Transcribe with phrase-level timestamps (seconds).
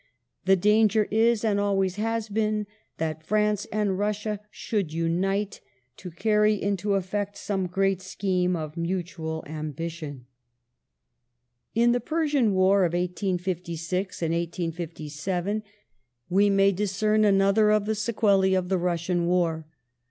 [0.45, 2.65] The danger is, and always has been,
[2.97, 5.61] that France and Russia should unite
[5.97, 10.25] to carry into effect some great scheme of mutual ambition.
[10.97, 15.61] '*^ The Per In the Persian War of 1856 1857
[16.31, 19.67] we may discern another of the sequeloa of the Russian War.